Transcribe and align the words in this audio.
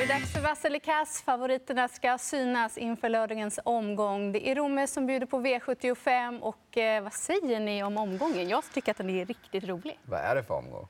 Nu 0.00 0.04
är 0.04 0.08
det 0.08 0.14
dags 0.14 0.32
för 0.32 0.40
Vasselikas. 0.40 1.22
Favoriterna 1.22 1.88
ska 1.88 2.18
synas 2.18 2.78
inför 2.78 3.08
lördagens 3.08 3.60
omgång. 3.64 4.32
Det 4.32 4.48
är 4.48 4.54
Romme 4.54 4.86
som 4.86 5.06
bjuder 5.06 5.26
på 5.26 5.40
V75. 5.40 6.40
Och, 6.40 6.78
eh, 6.78 7.02
vad 7.02 7.12
säger 7.12 7.60
ni 7.60 7.82
om 7.82 7.96
omgången? 7.96 8.48
Jag 8.48 8.64
tycker 8.74 8.90
att 8.90 8.96
den 8.96 9.10
är 9.10 9.26
riktigt 9.26 9.64
rolig. 9.64 9.98
Vad 10.02 10.20
är 10.20 10.34
det 10.34 10.42
för 10.42 10.54
omgång? 10.54 10.88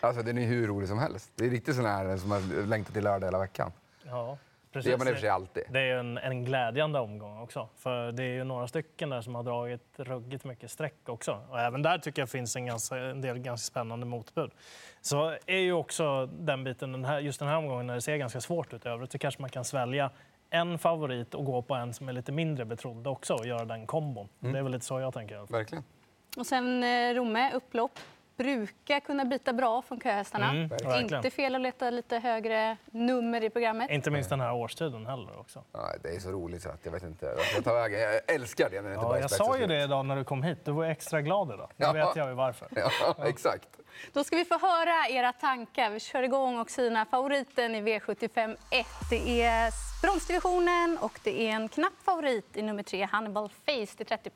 Alltså, 0.00 0.22
den 0.22 0.38
är 0.38 0.46
hur 0.46 0.66
rolig 0.66 0.88
som 0.88 0.98
helst. 0.98 1.32
Det 1.34 1.44
är 1.44 1.50
riktigt 1.50 1.76
sån 1.76 1.84
här 1.84 2.16
som 2.16 2.30
har 2.30 2.66
längtat 2.66 2.94
till 2.94 3.04
lördag 3.04 3.26
hela 3.26 3.38
veckan. 3.38 3.72
Ja, 4.02 4.38
Det 4.72 4.90
gör 4.90 4.98
man 4.98 5.08
i 5.08 5.10
och 5.10 5.14
för 5.14 5.20
sig 5.20 5.28
alltid. 5.28 5.62
Det 5.70 5.80
är 5.80 5.84
ju 5.84 5.98
en, 5.98 6.18
en 6.18 6.44
glädjande 6.44 6.98
omgång 6.98 7.38
också. 7.42 7.68
För 7.76 8.12
det 8.12 8.22
är 8.22 8.32
ju 8.32 8.44
några 8.44 8.68
stycken 8.68 9.10
där 9.10 9.20
som 9.20 9.34
har 9.34 9.42
dragit 9.42 9.94
ruggigt 9.96 10.44
mycket 10.44 10.70
streck 10.70 11.08
också. 11.08 11.44
Och 11.50 11.60
även 11.60 11.82
där 11.82 11.98
tycker 11.98 12.22
jag 12.22 12.28
finns 12.28 12.56
en, 12.56 12.66
ganska, 12.66 12.96
en 12.96 13.20
del 13.20 13.38
ganska 13.38 13.66
spännande 13.66 14.06
motbud. 14.06 14.50
Så 15.00 15.36
är 15.46 15.58
ju 15.58 15.72
också 15.72 16.26
den 16.26 16.64
biten, 16.64 16.92
den 16.92 17.04
här, 17.04 17.18
just 17.18 17.38
den 17.38 17.48
här 17.48 17.56
omgången 17.56 17.86
när 17.86 17.94
det 17.94 18.00
ser 18.00 18.16
ganska 18.16 18.40
svårt 18.40 18.72
ut 18.72 18.86
i 18.86 18.88
övrigt, 18.88 19.12
så 19.12 19.18
kanske 19.18 19.40
man 19.40 19.50
kan 19.50 19.64
svälja 19.64 20.10
en 20.50 20.78
favorit 20.78 21.34
och 21.34 21.44
gå 21.44 21.62
på 21.62 21.74
en 21.74 21.94
som 21.94 22.08
är 22.08 22.12
lite 22.12 22.32
mindre 22.32 22.64
betrodd 22.64 23.06
också 23.06 23.34
och 23.34 23.46
göra 23.46 23.64
den 23.64 23.86
kombon. 23.86 24.28
Det 24.38 24.58
är 24.58 24.62
väl 24.62 24.72
lite 24.72 24.84
så 24.84 25.00
jag 25.00 25.14
tänker. 25.14 25.52
Verkligen. 25.52 25.84
Och 26.36 26.46
sen 26.46 26.84
eh, 26.84 27.14
Romme, 27.14 27.52
upplopp. 27.54 27.98
Brukar 28.42 29.00
kunna 29.00 29.24
bita 29.24 29.52
bra 29.52 29.82
från 29.82 30.00
köhästarna. 30.00 30.50
Mm, 30.50 30.68
verkligen. 30.68 31.14
Inte 31.14 31.30
fel 31.30 31.54
att 31.54 31.60
leta 31.60 31.90
lite 31.90 32.18
högre 32.18 32.76
nummer 32.90 33.44
i 33.44 33.50
programmet. 33.50 33.90
Inte 33.90 34.10
minst 34.10 34.30
den 34.30 34.40
här 34.40 34.52
årstiden 34.54 35.06
heller 35.06 35.38
också. 35.40 35.64
Ja, 35.72 35.88
det 36.02 36.08
är 36.08 36.20
så 36.20 36.30
roligt 36.30 36.62
så 36.62 36.68
att 36.68 36.80
jag 36.84 36.92
vet 36.92 37.02
inte. 37.02 37.26
Jag, 37.26 37.40
ska 37.46 37.62
ta 37.62 37.74
vägen. 37.74 38.00
jag 38.00 38.20
älskar 38.34 38.70
det 38.70 38.80
när 38.82 38.88
det 38.88 38.94
inte 38.94 39.04
bara 39.04 39.12
Ja, 39.12 39.16
är 39.18 39.20
jag 39.22 39.30
sa 39.30 39.58
ju 39.58 39.66
det 39.66 39.82
idag 39.82 40.06
när 40.06 40.16
du 40.16 40.24
kom 40.24 40.42
hit. 40.42 40.64
Du 40.64 40.72
var 40.72 40.84
extra 40.84 41.22
glad 41.22 41.48
idag. 41.54 41.70
Nu 41.76 41.86
Ja. 41.86 41.92
vet 41.92 42.16
jag 42.16 42.28
ju 42.28 42.34
varför. 42.34 42.68
Ja, 42.76 43.14
exakt. 43.26 43.68
Då 44.12 44.24
ska 44.24 44.36
vi 44.36 44.44
få 44.44 44.58
höra 44.58 45.08
era 45.08 45.32
tankar. 45.32 45.90
Vi 45.90 46.00
kör 46.00 46.22
igång 46.22 46.58
och 46.58 46.70
syna 46.70 47.04
favoriten 47.06 47.74
i 47.74 47.82
V75 47.82 48.56
1. 48.70 48.86
Det 49.10 49.42
är 49.42 49.70
bronsdivisionen 50.02 50.98
och 51.00 51.20
det 51.24 51.40
är 51.48 51.50
en 51.52 51.68
knapp 51.68 51.92
favorit 52.04 52.56
i 52.56 52.62
nummer 52.62 52.82
tre, 52.82 53.08
Hannibal 53.12 53.48
Face 53.48 53.96
till 53.96 54.06
30 54.06 54.30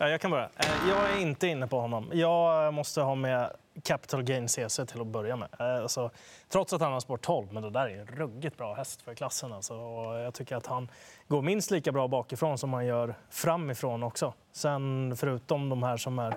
Ja, 0.00 0.08
jag 0.08 0.20
kan 0.20 0.30
börja. 0.30 0.48
Eh, 0.56 0.88
jag 0.88 1.12
är 1.12 1.20
inte 1.20 1.46
inne 1.46 1.66
på 1.66 1.80
honom. 1.80 2.10
Jag 2.12 2.66
eh, 2.66 2.70
måste 2.70 3.00
ha 3.00 3.14
med 3.14 3.50
Capital 3.82 4.22
Gain 4.22 4.48
CC 4.48 4.80
till 4.86 5.00
att 5.00 5.06
börja 5.06 5.36
med. 5.36 5.48
Eh, 5.58 5.82
alltså, 5.82 6.10
trots 6.48 6.72
att 6.72 6.80
han 6.80 6.92
har 6.92 7.00
sport 7.00 7.22
12, 7.22 7.52
men 7.52 7.62
det 7.62 7.70
där 7.70 7.88
är 7.88 8.00
en 8.00 8.06
ruggigt 8.06 8.56
bra 8.56 8.74
häst 8.74 9.02
för 9.02 9.14
klassen. 9.14 9.52
Alltså. 9.52 9.74
Och 9.74 10.18
jag 10.18 10.34
tycker 10.34 10.56
att 10.56 10.66
han 10.66 10.88
går 11.28 11.42
minst 11.42 11.70
lika 11.70 11.92
bra 11.92 12.08
bakifrån 12.08 12.58
som 12.58 12.72
han 12.72 12.86
gör 12.86 13.14
framifrån 13.30 14.02
också. 14.02 14.34
Sen 14.52 15.14
förutom 15.16 15.68
de 15.68 15.82
här 15.82 15.96
som 15.96 16.18
är 16.18 16.34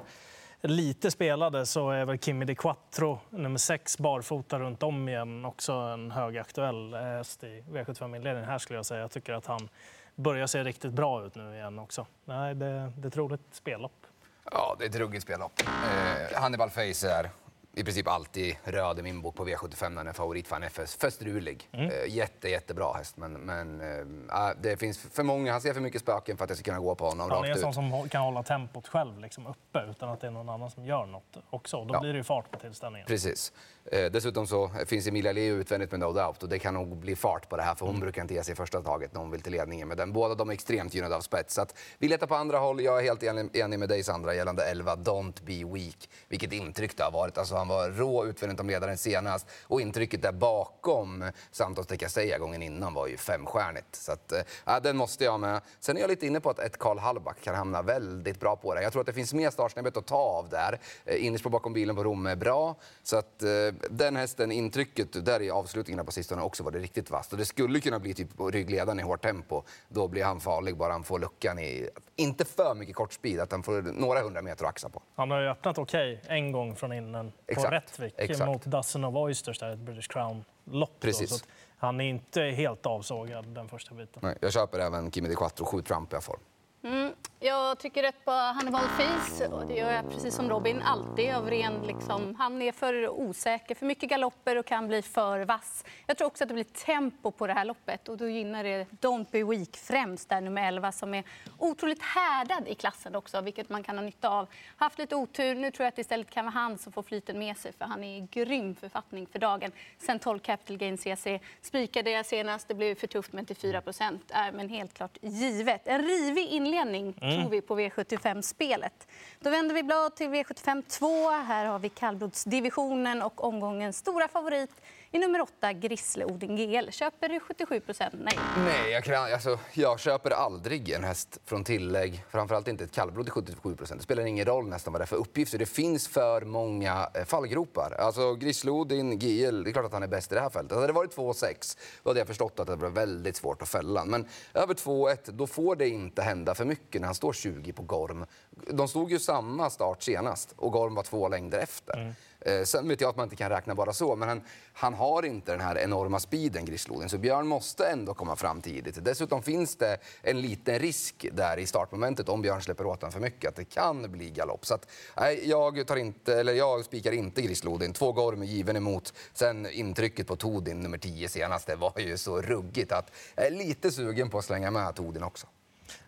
lite 0.62 1.12
spelade 1.12 1.66
så 1.66 1.90
är 1.92 2.06
väl 2.06 2.20
Kimi 2.20 2.46
de 2.46 2.56
Quattro, 2.56 3.20
nummer 3.30 3.58
6, 3.58 3.98
barfota 3.98 4.60
runt 4.60 4.84
om 4.84 5.10
igen, 5.10 5.46
också 5.46 5.74
en 5.74 6.12
högaktuell 6.12 6.94
häst 6.94 7.44
i 7.44 7.64
V75-inledningen. 7.72 8.46
Här 8.46 8.58
skulle 8.58 8.78
jag 8.78 8.86
säga. 8.86 9.02
Jag 9.02 9.12
tycker 9.12 9.34
att 9.34 9.46
han 9.46 9.70
börjar 10.16 10.48
se 10.48 10.64
riktigt 10.64 10.92
bra 10.94 11.26
ut 11.26 11.36
nu 11.36 11.54
igen 11.56 11.80
också. 11.80 12.06
Nej, 12.26 12.56
det, 12.56 12.92
det 12.98 13.06
är 13.06 13.08
ett 13.08 13.18
roligt 13.18 13.42
spellopp. 13.52 14.06
Ja, 14.52 14.76
det 14.80 14.86
är 14.86 14.90
ett 14.90 14.96
ruggigt 14.96 15.24
spellopp. 15.24 15.62
Eh, 15.62 16.42
Hannibal 16.42 16.70
Face 16.70 17.10
är 17.10 17.30
i 17.74 17.84
princip 17.84 18.08
alltid 18.08 18.56
röd 18.64 19.00
i 19.00 19.02
min 19.02 19.22
bok 19.22 19.36
på 19.36 19.46
V75 19.46 19.90
när 19.90 19.96
den 19.98 20.08
är 20.08 20.14
favorit 20.14 20.48
för 20.48 20.56
han 20.56 20.64
är 20.64 20.70
för, 20.70 20.86
för 20.86 21.10
strulig. 21.10 21.70
Mm. 21.72 21.86
Eh, 21.90 22.16
jätte, 22.16 22.50
jättebra 22.50 22.94
häst, 22.94 23.18
men, 23.18 23.34
men 23.34 23.82
eh, 23.82 24.50
det 24.62 24.78
finns 24.78 24.98
för 24.98 25.24
många, 25.24 25.52
han 25.52 25.62
ser 25.62 25.74
för 25.74 25.82
mycket 25.82 26.02
spöken 26.02 26.38
för 26.38 26.44
att 26.44 26.50
jag 26.50 26.58
ska 26.58 26.66
kunna 26.66 26.80
gå 26.80 26.96
på 26.96 27.06
honom 27.06 27.30
Han 27.32 27.40
är 27.40 27.44
en 27.44 27.50
rakt 27.50 27.60
sån 27.62 27.70
ut. 27.70 27.76
som 27.92 28.10
kan 28.10 28.22
hålla 28.22 28.44
tempot 28.44 28.88
själv 28.88 29.20
liksom 29.20 29.48
uppe 29.48 29.80
utan 29.90 30.10
att 30.10 30.22
det 30.22 30.28
är 30.28 30.32
någon 30.32 30.50
annan 30.50 30.72
som 30.72 30.86
gör 30.86 31.06
något 31.06 31.38
också. 31.50 31.86
Då 31.86 31.94
Ja. 31.94 32.00
blir 32.00 32.12
det 32.14 32.18
ju 32.18 32.24
fart 32.24 32.52
på 32.52 32.60
tillställningen. 32.60 33.08
Precis. 33.08 33.54
Eh, 33.92 34.06
dessutom 34.12 34.48
så 34.48 34.72
finns 34.88 35.08
Emilia 35.08 35.32
Leo 35.32 35.56
utvändigt 35.56 35.92
med 35.92 36.00
No 36.00 36.12
Doubt 36.14 36.44
och 36.44 36.50
det 36.50 36.60
kan 36.60 36.74
nog 36.74 36.98
bli 36.98 37.16
fart 37.16 37.50
på 37.50 37.58
det 37.58 37.64
här 37.64 37.76
för 37.76 37.86
Mm. 37.86 37.94
hon 37.96 38.02
brukar 38.02 38.22
inte 38.22 38.34
ge 38.34 38.44
sig 38.44 38.52
i 38.52 38.56
första 38.56 38.82
taget 38.82 39.14
när 39.14 39.20
hon 39.22 39.32
vill 39.32 39.42
till 39.42 39.52
ledningen 39.52 39.88
med 39.88 39.98
den. 39.98 40.14
Båda 40.14 40.36
de 40.36 40.50
är 40.50 40.54
extremt 40.54 40.94
gynnade 40.94 41.16
av 41.16 41.22
spets. 41.22 41.54
Så 41.54 41.62
att 41.62 41.78
vi 41.98 42.08
letar 42.08 42.28
på 42.28 42.36
andra 42.36 42.58
håll. 42.58 42.82
Jag 42.82 43.00
är 43.00 43.04
helt 43.04 43.24
enig, 43.24 43.56
enig 43.58 43.80
med 43.80 43.90
dig 43.90 44.04
Sandra 44.04 44.34
gällande 44.36 44.64
11 44.66 44.96
Don't 44.96 45.44
Be 45.44 45.74
Weak. 45.74 46.10
Vilket 46.28 46.54
intryck 46.54 46.98
det 46.98 47.04
har 47.04 47.12
varit. 47.12 47.38
Alltså, 47.38 47.56
han 47.62 47.68
var 47.68 47.90
rå 47.90 48.26
utvändigt 48.26 48.60
om 48.60 48.68
ledaren 48.68 48.98
senast 48.98 49.48
och 49.64 49.82
intrycket 49.82 50.22
där 50.22 50.32
bakom 50.32 51.32
Santos 51.52 51.88
de 51.88 51.98
Casella 51.98 52.38
gången 52.38 52.62
innan 52.62 52.94
var 52.94 53.08
ju 53.08 53.18
femstjärnigt. 53.18 53.96
Så 53.96 54.12
att, 54.12 54.32
eh, 54.32 54.42
ja, 54.66 54.80
den 54.80 54.98
måste 54.98 55.24
jag 55.24 55.40
med. 55.40 55.62
Sen 55.80 55.98
är 55.98 56.02
jag 56.02 56.10
lite 56.10 56.28
inne 56.28 56.40
på 56.40 56.50
att 56.50 56.60
ett 56.60 56.78
Karl 56.78 56.98
Hallback 56.98 57.42
kan 57.42 57.56
hamna 57.56 57.82
väldigt 57.82 58.40
bra 58.40 58.56
på 58.56 58.76
det. 58.76 58.82
Jag 58.82 58.92
tror 58.92 59.00
att 59.00 59.06
det 59.06 59.14
finns 59.14 59.34
mer 59.34 59.50
startsnäbbet 59.50 59.98
att 59.98 60.06
ta 60.06 60.16
av 60.16 60.50
där. 60.50 60.80
Eh, 61.06 61.26
Innerspår 61.26 61.50
bakom 61.50 61.74
bilen 61.74 61.96
på 61.96 62.04
Rom 62.04 62.26
är 62.26 62.36
bra. 62.36 62.76
Så 63.04 63.18
att 63.18 63.44
eh, 63.44 63.50
den 63.90 64.16
hästen, 64.16 64.52
intrycket 64.52 65.26
där 65.26 65.42
i 65.42 65.52
avslutningarna 65.52 66.04
på 66.04 66.12
sistone 66.12 66.42
också 66.42 66.64
var 66.64 66.72
det 66.72 66.80
riktigt 66.80 67.12
vasst. 67.12 67.32
Och 67.32 67.38
det 67.38 67.46
skulle 67.46 67.80
kunna 67.80 68.00
bli 68.00 68.14
typ 68.14 68.38
på 68.38 68.52
ryggledaren 68.52 69.00
i 69.00 69.04
hårt 69.04 69.22
tempo. 69.22 69.64
Då 69.90 70.08
blir 70.08 70.24
han 70.24 70.40
farlig 70.40 70.78
bara 70.78 70.92
han 70.92 71.04
får 71.04 71.20
luckan 71.20 71.60
i, 71.60 71.90
inte 72.16 72.46
för 72.46 72.76
mycket 72.76 72.96
kort 72.96 73.14
speed, 73.14 73.40
att 73.40 73.52
han 73.52 73.64
får 73.64 73.82
några 73.82 74.22
hundra 74.22 74.42
meter 74.42 74.66
att 74.66 74.70
axa 74.70 74.90
på. 74.90 75.02
Han 75.16 75.32
har 75.32 75.42
ju 75.42 75.48
öppnat 75.48 75.78
okej 75.78 76.22
en 76.28 76.52
gång 76.52 76.76
från 76.76 76.94
innan 76.94 77.32
på 77.56 77.62
Exakt, 77.62 77.74
Rättvik 77.74 78.14
exakt. 78.18 78.50
mot 78.52 78.66
Dozen 78.66 79.04
of 79.04 79.16
Oysters, 79.16 79.60
där 79.60 79.70
ett 79.74 79.80
British 79.80 80.08
Crown-lopp. 80.08 81.00
Precis. 81.00 81.44
Han 81.78 82.02
är 82.02 82.06
inte 82.06 82.42
helt 82.42 82.86
avsågad 82.86 83.46
den 83.48 83.70
första 83.70 83.96
biten. 83.96 84.20
Nej, 84.24 84.38
jag 84.42 84.54
köper 84.54 84.80
även 84.80 85.12
Kimi 85.12 85.28
de 85.28 85.36
Quattro, 85.36 85.66
7 85.66 85.82
Trump 85.82 86.14
jag 86.14 86.24
får. 86.24 86.40
Mm. 86.84 87.14
Jag 87.44 87.80
tycker 87.80 88.04
rätt 88.04 88.26
på 88.26 88.32
Hannibal 88.32 88.82
Fis. 88.98 89.42
och 89.42 89.66
det 89.66 89.74
gör 89.74 89.92
jag 89.92 90.10
precis 90.10 90.36
som 90.36 90.50
Robin 90.50 90.82
alltid. 90.82 91.34
Av 91.34 91.50
ren, 91.50 91.74
liksom, 91.88 92.36
han 92.36 92.62
är 92.62 92.72
för 92.72 93.10
osäker, 93.10 93.76
för 93.76 93.86
mycket 93.86 94.10
galopper 94.10 94.58
och 94.58 94.66
kan 94.66 94.88
bli 94.88 95.02
för 95.02 95.40
vass. 95.40 95.84
Jag 96.08 96.18
tror 96.18 96.28
också 96.28 96.44
att 96.44 96.48
det 96.48 96.54
blir 96.54 96.64
tempo 96.64 97.32
på 97.32 97.48
det 97.48 97.54
här 97.54 97.66
loppet 97.66 98.10
och 98.10 98.18
då 98.18 98.30
gynnar 98.30 98.64
det 98.64 98.86
Don't 99.02 99.26
Be 99.32 99.44
Weak 99.44 99.78
främst 99.78 100.30
där 100.30 100.42
nummer 100.42 100.68
11 100.68 100.92
som 100.92 101.14
är 101.14 101.24
otroligt 101.58 102.02
härdad 102.02 102.68
i 102.68 102.76
klassen 102.76 103.16
också, 103.16 103.42
vilket 103.42 103.70
man 103.70 103.84
kan 103.84 103.98
ha 103.98 104.06
nytta 104.06 104.30
av. 104.30 104.48
Haft 104.76 104.98
lite 104.98 105.16
otur, 105.16 105.56
nu 105.56 105.72
tror 105.72 105.84
jag 105.84 105.88
att 105.88 105.96
det 105.96 106.02
istället 106.02 106.30
kan 106.30 106.46
vara 106.46 106.54
han 106.54 106.78
som 106.78 106.92
får 106.92 107.04
flyten 107.04 107.40
med 107.40 107.58
sig 107.58 107.74
för 107.74 107.86
han 107.86 108.04
är 108.04 108.18
i 108.18 108.28
grym 108.32 108.76
författning 108.76 109.28
för 109.28 109.40
dagen. 109.40 109.72
Sen 109.98 110.20
12 110.20 110.40
Capital 110.40 110.78
Gains 110.78 111.02
CC 111.02 111.40
spikade 111.62 112.12
jag 112.12 112.26
senast, 112.26 112.68
det 112.68 112.74
blev 112.74 112.96
för 112.96 113.08
tufft 113.08 113.34
men 113.34 113.46
till 113.46 113.56
4 113.56 113.82
procent 113.82 114.32
är 114.34 114.52
men 114.52 114.70
helt 114.70 114.94
klart 114.94 115.18
givet. 115.22 115.88
En 115.88 116.02
rivig 116.02 116.48
inledning 116.48 116.71
tror 117.14 117.50
vi 117.50 117.62
på 117.62 117.80
V75-spelet. 117.80 119.08
Då 119.40 119.50
vänder 119.50 119.76
vi 119.76 119.84
blad 119.84 120.16
till 120.16 120.28
V75 120.28 120.84
2. 120.88 121.30
Här 121.30 121.66
har 121.66 121.80
vi 121.80 121.90
kallblodsdivisionen 121.90 123.22
och 123.22 123.44
omgångens 123.44 123.98
stora 123.98 124.28
favorit 124.28 124.82
i 125.14 125.20
nummer 125.20 125.42
8, 125.42 125.74
Grissle 125.74 126.26
Odin 126.26 126.56
GL. 126.56 126.90
Köper 126.92 127.30
du 127.30 127.40
77 127.40 127.80
procent? 127.80 128.14
Nej. 128.18 128.40
Nej, 128.58 128.92
jag, 128.92 129.04
kan, 129.04 129.16
alltså, 129.34 129.60
jag 129.74 130.00
köper 130.00 130.32
aldrig 130.32 130.90
en 130.90 131.04
häst 131.04 131.40
från 131.46 131.64
tillägg. 131.64 132.26
Framförallt 132.30 132.68
inte 132.68 132.84
ett 132.84 132.92
kallblod 132.92 133.26
till 133.26 133.34
77 133.34 133.76
procent. 133.76 134.00
Det 134.00 134.04
spelar 134.04 134.24
ingen 134.26 134.46
roll 134.46 134.68
nästan 134.68 134.94
vad 134.94 135.02
det 135.02 135.04
är 135.04 135.08
för 135.08 135.16
uppgifter. 135.16 135.58
Det 135.58 135.66
finns 135.66 136.08
för 136.08 136.42
många 136.42 137.10
eh, 137.14 137.26
fallgropar. 137.26 137.96
Alltså 138.00 138.34
Grislodin, 138.36 139.20
GL, 139.20 139.64
det 139.64 139.70
är 139.70 139.74
klart 139.74 139.86
att 139.86 139.94
han 139.94 140.04
är 140.04 140.08
bäst 140.08 140.32
i 140.32 140.36
det 140.36 140.42
här 140.42 140.50
fältet. 140.50 140.76
Hade 140.76 140.88
det 140.88 140.94
varit 140.94 141.16
2-6 141.16 141.78
då 142.04 142.10
hade 142.10 142.20
jag 142.20 142.28
förstått 142.28 142.60
att 142.60 142.68
det 142.68 142.76
var 142.76 142.90
väldigt 142.90 143.36
svårt 143.36 143.62
att 143.62 143.70
fälla. 143.70 144.06
Men 144.06 144.28
över 144.54 144.74
2-1, 144.74 145.32
då 145.32 145.48
får 145.48 145.76
det 145.76 145.90
inte 145.90 146.22
hända 146.22 146.56
för 146.56 146.66
mycket 146.66 147.02
när 147.02 147.08
han 147.08 147.16
står 147.16 147.34
20 147.34 147.74
på 147.74 147.84
Gorm. 147.84 148.26
De 148.68 148.88
stod 148.88 149.12
ju 149.12 149.20
samma 149.20 149.70
start 149.70 150.04
senast 150.04 150.54
och 150.56 150.72
Gorm 150.72 150.96
var 150.96 151.04
två 151.04 151.28
längder 151.30 151.60
efter. 151.60 152.08
Eh, 152.08 152.14
Eh, 152.42 152.64
sen 152.64 152.88
vet 152.88 153.02
jag 153.02 153.10
att 153.10 153.16
man 153.16 153.24
inte 153.24 153.36
kan 153.36 153.50
räkna 153.50 153.76
bara 153.76 153.94
så, 153.94 154.16
men 154.16 154.30
han, 154.30 154.42
han 154.74 154.94
har 154.94 155.26
inte 155.26 155.52
den 155.52 155.62
här 155.62 155.78
enorma 155.78 156.20
speeden, 156.20 156.66
Grislodin. 156.66 157.10
Så 157.10 157.18
Björn 157.18 157.48
måste 157.48 157.88
ändå 157.88 158.14
komma 158.14 158.36
fram 158.36 158.62
tidigt. 158.62 159.06
Dessutom 159.06 159.44
finns 159.44 159.76
det 159.76 159.98
en 160.22 160.42
liten 160.42 160.80
risk 160.80 161.26
där 161.32 161.60
i 161.60 161.66
startmomentet 161.66 162.30
om 162.30 162.42
Björn 162.42 162.62
släpper 162.62 162.86
åt 162.86 163.02
honom 163.02 163.12
för 163.12 163.20
mycket, 163.20 163.50
att 163.50 163.56
det 163.56 163.66
kan 163.66 164.12
bli 164.12 164.30
galopp. 164.30 164.66
Så 164.66 164.74
att, 164.74 164.88
nej, 165.18 165.50
jag, 165.50 165.88
tar 165.88 165.96
inte, 165.96 166.40
eller 166.40 166.54
jag 166.54 166.86
spikar 166.86 167.12
inte 167.12 167.42
Grislodin. 167.42 167.94
Två 167.94 168.12
Gorm 168.12 168.42
är 168.42 168.46
given 168.46 168.76
emot. 168.76 169.14
Sen 169.34 169.70
intrycket 169.70 170.28
på 170.28 170.36
Todin, 170.36 170.80
nummer 170.80 170.98
10 170.98 171.30
senast, 171.30 171.68
det 171.68 171.76
var 171.76 171.94
ju 171.98 172.18
så 172.18 172.42
ruggigt 172.42 172.92
att 172.92 173.12
jag 173.36 173.46
är 173.46 173.52
lite 173.52 173.92
sugen 173.92 174.30
på 174.30 174.38
att 174.38 174.46
slänga 174.46 174.72
med 174.72 174.96
Todin 174.96 175.24
också. 175.24 175.48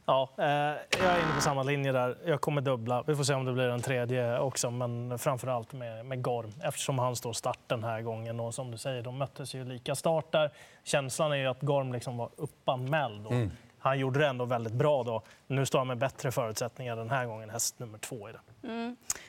Ja, 0.05 0.29
eh, 0.37 0.45
jag 0.45 1.01
är 1.01 1.23
inne 1.23 1.33
på 1.35 1.41
samma 1.41 1.63
linje 1.63 1.91
där. 1.91 2.17
Jag 2.25 2.41
kommer 2.41 2.61
dubbla. 2.61 3.03
Vi 3.07 3.15
får 3.15 3.23
se 3.23 3.33
om 3.33 3.45
det 3.45 3.53
blir 3.53 3.69
en 3.69 3.81
tredje 3.81 4.39
också, 4.39 4.71
men 4.71 5.19
framför 5.19 5.47
allt 5.47 5.73
med, 5.73 6.05
med 6.05 6.21
Gorm 6.21 6.53
eftersom 6.63 6.99
han 6.99 7.15
står 7.15 7.33
start 7.33 7.59
den 7.67 7.83
här 7.83 8.01
gången. 8.01 8.39
Och 8.39 8.53
som 8.53 8.71
du 8.71 8.77
säger, 8.77 9.01
de 9.01 9.17
möttes 9.17 9.55
ju 9.55 9.65
lika 9.65 9.95
start 9.95 10.31
där. 10.31 10.51
Känslan 10.83 11.31
är 11.31 11.35
ju 11.35 11.47
att 11.47 11.61
Gorm 11.61 11.93
liksom 11.93 12.17
var 12.17 12.29
uppanmäld. 12.35 13.25
Och 13.25 13.31
mm. 13.31 13.51
Han 13.83 13.99
gjorde 13.99 14.19
det 14.19 14.27
ändå 14.27 14.45
väldigt 14.45 14.73
bra 14.73 15.03
då. 15.03 15.21
Nu 15.47 15.65
står 15.65 15.79
han 15.79 15.87
med 15.87 15.97
bättre 15.97 16.31
förutsättningar 16.31 16.95
den 16.95 17.09
här 17.09 17.25
gången, 17.25 17.49
häst 17.49 17.79
nummer 17.79 17.97
två 17.97 18.29
i 18.29 18.31
det. 18.31 18.39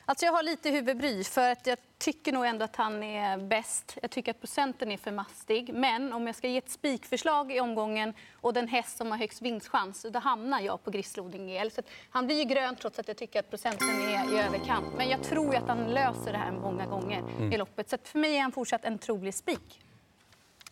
Alltså 0.05 0.27
jag 0.27 0.33
har 0.33 0.43
lite 0.43 0.71
huvudbry 0.71 1.25
för 1.25 1.53
att 1.53 1.67
jag 1.67 1.79
tycker 1.99 2.33
nog 2.33 2.47
ändå 2.47 2.65
att 2.65 2.77
han 2.77 3.03
är 3.03 3.39
bäst. 3.39 3.99
Jag 4.03 4.11
tycker 4.11 4.31
att 4.31 4.41
procenten 4.41 4.93
är 4.93 4.97
för 4.97 5.11
mastig. 5.11 5.75
Men 5.75 6.13
om 6.13 6.27
jag 6.27 6.37
ska 6.37 6.49
ge 6.49 6.59
ett 6.59 6.71
spikförslag 6.71 7.53
i 7.53 7.61
omgången 7.61 8.15
och 8.41 8.53
den 8.53 8.69
häst 8.69 8.97
som 8.97 9.11
har 9.11 9.19
högst 9.19 9.43
vinstchans, 9.43 10.07
då 10.11 10.19
hamnar 10.19 10.61
jag 10.61 10.85
på 10.85 10.91
Grislodin 10.91 11.47
GL. 11.47 11.69
Så 11.71 11.81
att 11.81 11.87
han 12.11 12.27
blir 12.27 12.37
ju 12.37 12.45
grön 12.45 12.77
trots 12.77 12.99
att 12.99 13.09
jag 13.09 13.17
tycker 13.17 13.41
att 13.41 13.51
procenten 13.51 13.89
är 13.89 14.35
i 14.35 14.39
överkant. 14.39 14.87
Men 14.97 15.09
jag 15.09 15.23
tror 15.23 15.57
att 15.57 15.69
han 15.69 15.85
löser 15.85 16.33
det 16.33 16.39
här 16.39 16.53
många 16.53 16.87
gånger 16.87 17.53
i 17.55 17.57
loppet. 17.57 17.89
Så 17.91 17.95
att 17.95 18.09
för 18.09 18.19
mig 18.19 18.37
är 18.37 18.43
han 18.43 18.53
fortsatt 18.53 18.85
en 18.85 18.99
trolig 18.99 19.35
spik. 19.35 19.81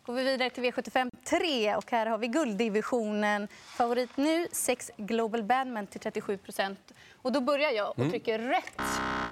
går 0.07 0.15
vi 0.15 0.25
vidare 0.25 0.51
till 0.51 0.65
V75 0.65 1.12
3 1.41 1.77
och 1.77 1.91
här 1.91 2.07
har 2.07 2.19
vi 2.19 2.29
gulddivisionen. 2.29 3.49
Favorit 3.77 4.17
nu, 4.17 4.47
6 4.53 4.91
Global 4.97 5.43
Badman 5.43 5.87
till 5.87 6.01
37 6.01 6.39
Och 7.17 7.33
då 7.33 7.41
börjar 7.41 7.71
jag 7.71 7.89
och 7.89 8.11
trycker 8.11 8.39
rätt. 8.39 8.81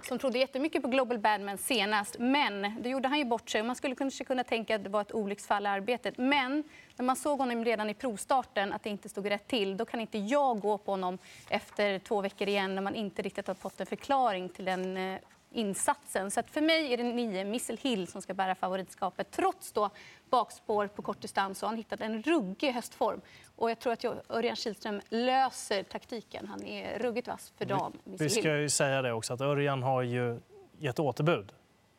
Som 0.08 0.18
trodde 0.18 0.38
jättemycket 0.38 0.82
på 0.82 0.88
Global 0.88 1.18
Badman 1.18 1.58
senast, 1.58 2.16
men 2.18 2.76
det 2.82 2.88
gjorde 2.88 3.08
han 3.08 3.18
ju 3.18 3.24
bort 3.24 3.50
sig. 3.50 3.62
Man 3.62 3.76
skulle 3.76 3.94
kanske 3.94 4.24
kunna 4.24 4.44
tänka 4.44 4.74
att 4.76 4.84
det 4.84 4.90
var 4.90 5.00
ett 5.00 5.14
olycksfall 5.14 5.64
i 5.64 5.68
arbetet. 5.68 6.18
Men 6.18 6.64
när 6.96 7.04
man 7.04 7.16
såg 7.16 7.38
honom 7.38 7.64
redan 7.64 7.90
i 7.90 7.94
provstarten 7.94 8.72
att 8.72 8.82
det 8.82 8.90
inte 8.90 9.08
stod 9.08 9.30
rätt 9.30 9.48
till, 9.48 9.76
då 9.76 9.84
kan 9.84 10.00
inte 10.00 10.18
jag 10.18 10.60
gå 10.60 10.78
på 10.78 10.90
honom 10.90 11.18
efter 11.48 11.98
två 11.98 12.20
veckor 12.20 12.48
igen 12.48 12.74
när 12.74 12.82
man 12.82 12.94
inte 12.94 13.22
riktigt 13.22 13.46
har 13.46 13.54
fått 13.54 13.80
en 13.80 13.86
förklaring 13.86 14.48
till 14.48 14.64
den 14.64 14.96
eh, 14.96 15.18
insatsen. 15.50 16.30
Så 16.30 16.40
att 16.40 16.50
för 16.50 16.60
mig 16.60 16.92
är 16.92 16.96
det 16.96 17.02
nio 17.02 17.44
Missile 17.44 17.78
Hill 17.82 18.06
som 18.06 18.22
ska 18.22 18.34
bära 18.34 18.54
favoritskapet. 18.54 19.30
Trots 19.30 19.72
då 19.72 19.90
bakspår 20.30 20.86
på 20.86 21.02
kort 21.02 21.20
distans 21.20 21.60
har 21.62 21.68
han 21.68 21.76
hittat 21.76 22.00
en 22.00 22.22
ruggig 22.22 22.72
höstform. 22.72 23.20
Och 23.56 23.70
jag 23.70 23.78
tror 23.78 23.92
att 23.92 24.04
Örjan 24.28 24.56
Kihlström 24.56 25.00
löser 25.08 25.82
taktiken. 25.82 26.46
Han 26.46 26.64
är 26.64 26.98
ruggigt 26.98 27.28
vass 27.28 27.52
för 27.58 27.64
dagen. 27.64 27.98
Vi 28.04 28.30
ska 28.30 28.56
ju 28.56 28.68
säga 28.68 29.02
det 29.02 29.12
också 29.12 29.34
att 29.34 29.40
Örjan 29.40 29.82
har 29.82 30.02
ju 30.02 30.40
gett 30.78 30.98
återbud 30.98 31.52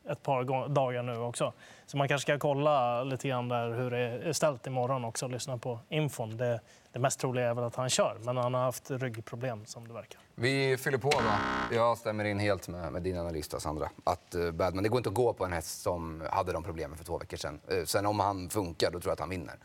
ett 0.09 0.23
par 0.23 0.67
dagar 0.69 1.03
nu 1.03 1.17
också. 1.17 1.53
Så 1.85 1.97
man 1.97 2.07
kanske 2.07 2.25
ska 2.25 2.39
kolla 2.39 3.03
lite 3.03 3.27
grann 3.27 3.49
där 3.49 3.69
hur 3.69 3.91
det 3.91 3.99
är 3.99 4.33
ställt 4.33 4.67
imorgon 4.67 5.05
också 5.05 5.25
och 5.25 5.31
lyssna 5.31 5.57
på 5.57 5.79
infon. 5.89 6.37
Det, 6.37 6.59
det 6.91 6.99
mest 6.99 7.19
troliga 7.19 7.49
är 7.49 7.53
väl 7.53 7.63
att 7.63 7.75
han 7.75 7.89
kör, 7.89 8.17
men 8.21 8.37
han 8.37 8.53
har 8.53 8.61
haft 8.61 8.91
ryggproblem 8.91 9.65
som 9.65 9.87
det 9.87 9.93
verkar. 9.93 10.21
Vi 10.35 10.77
fyller 10.77 10.97
på 10.97 11.09
då. 11.09 11.75
Jag 11.75 11.97
stämmer 11.97 12.25
in 12.25 12.39
helt 12.39 12.67
med, 12.67 12.91
med 12.91 13.01
din 13.01 13.17
analys 13.17 13.47
då, 13.47 13.59
Sandra. 13.59 13.89
Att 14.03 14.35
uh, 14.35 14.51
Badman, 14.51 14.83
det 14.83 14.89
går 14.89 14.97
inte 14.97 15.09
att 15.09 15.15
gå 15.15 15.33
på 15.33 15.45
en 15.45 15.53
häst 15.53 15.81
som 15.81 16.23
hade 16.31 16.51
de 16.53 16.63
problemen 16.63 16.97
för 16.97 17.05
två 17.05 17.17
veckor 17.17 17.37
sedan. 17.37 17.59
Uh, 17.71 17.83
sen 17.83 18.05
om 18.05 18.19
han 18.19 18.49
funkar, 18.49 18.91
då 18.91 18.99
tror 18.99 19.09
jag 19.09 19.13
att 19.13 19.19
han 19.19 19.29
vinner. 19.29 19.55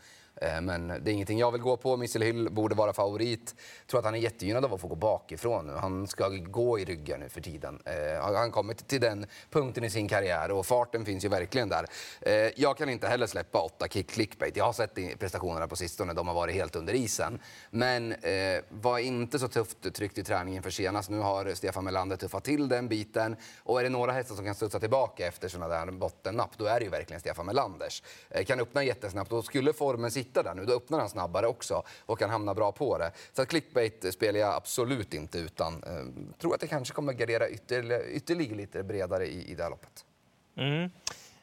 Eh, 0.41 0.61
men 0.61 0.87
det 0.87 1.11
är 1.11 1.13
ingenting 1.13 1.39
jag 1.39 1.51
vill 1.51 1.61
gå 1.61 1.77
på. 1.77 1.97
Missile 1.97 2.25
Hill 2.25 2.49
borde 2.51 2.75
vara 2.75 2.93
favorit. 2.93 3.55
Jag 3.81 3.87
tror 3.87 3.99
att 3.99 4.05
han 4.05 4.15
är 4.15 4.19
jättegynnad 4.19 4.65
av 4.65 4.73
att 4.73 4.81
få 4.81 4.87
gå 4.87 4.95
bakifrån 4.95 5.67
nu. 5.67 5.73
Han 5.73 6.07
ska 6.07 6.29
gå 6.29 6.79
i 6.79 6.85
ryggen 6.85 7.19
nu 7.19 7.29
för 7.29 7.41
tiden. 7.41 7.81
Eh, 7.85 8.21
han 8.21 8.35
har 8.35 8.49
kommit 8.49 8.87
till 8.87 9.01
den 9.01 9.25
punkten 9.49 9.83
i 9.83 9.89
sin 9.89 10.07
karriär 10.07 10.51
och 10.51 10.65
farten 10.65 11.05
finns 11.05 11.25
ju 11.25 11.29
verkligen 11.29 11.69
där. 11.69 11.85
Eh, 12.21 12.51
jag 12.55 12.77
kan 12.77 12.89
inte 12.89 13.07
heller 13.07 13.27
släppa 13.27 13.59
åtta 13.59 13.87
kick 13.87 14.09
clickbait. 14.09 14.57
Jag 14.57 14.65
har 14.65 14.73
sett 14.73 15.19
prestationerna 15.19 15.67
på 15.67 15.75
sistone, 15.75 16.13
de 16.13 16.27
har 16.27 16.35
varit 16.35 16.55
helt 16.55 16.75
under 16.75 16.93
isen. 16.93 17.39
Men 17.69 18.15
var 18.69 18.99
inte 18.99 19.39
så 19.39 19.47
tufft 19.47 19.93
tryckt 19.93 20.17
i 20.17 20.23
träningen 20.23 20.63
för 20.63 20.69
senast. 20.69 21.09
Nu 21.09 21.19
har 21.19 21.53
Stefan 21.53 21.83
Melander 21.83 22.15
tuffat 22.15 22.43
till 22.43 22.69
den 22.69 22.87
biten. 22.87 23.35
Och 23.63 23.79
är 23.79 23.83
det 23.83 23.89
några 23.89 24.11
hästar 24.11 24.35
som 24.35 24.45
kan 24.45 24.55
studsa 24.55 24.79
tillbaka 24.79 25.27
efter 25.27 25.47
sådana 25.47 25.85
där 25.85 25.91
bottennapp, 25.91 26.57
då 26.57 26.65
är 26.65 26.79
det 26.79 26.85
ju 26.85 26.91
verkligen 26.91 27.19
Stefan 27.19 27.45
Melanders. 27.45 28.03
Kan 28.47 28.59
öppna 28.59 28.83
jättesnabbt. 28.83 29.29
Då 29.29 29.41
skulle 29.41 29.73
formen 29.73 30.11
sitta 30.11 30.26
hitta 30.27 30.43
där 30.43 30.53
nu. 30.53 30.65
Då 30.65 30.73
öppnar 30.73 30.99
han 30.99 31.09
snabbare 31.09 31.47
också 31.47 31.83
och 32.05 32.19
kan 32.19 32.29
hamna 32.29 32.53
bra 32.53 32.71
på 32.71 32.97
det. 32.97 33.11
Så 33.33 33.41
att 33.41 33.47
clickbait 33.47 34.13
spelar 34.13 34.39
jag 34.39 34.55
absolut 34.55 35.13
inte 35.13 35.39
utan 35.39 35.83
eh, 35.83 36.39
tror 36.39 36.53
att 36.53 36.61
det 36.61 36.67
kanske 36.67 36.93
kommer 36.93 37.13
gardera 37.13 37.49
ytterligare, 37.49 38.03
ytterligare 38.03 38.55
lite 38.55 38.83
bredare 38.83 39.27
i, 39.27 39.51
i 39.51 39.55
det 39.55 39.63
här 39.63 39.69
loppet. 39.69 40.05
Mm. 40.55 40.89